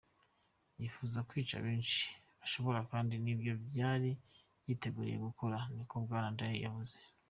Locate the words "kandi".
2.91-3.13